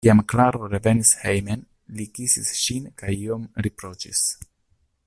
[0.05, 1.61] Kiam Klaro revenis hejmen,
[1.99, 4.27] li kisis ŝin kaj iom riproĉis.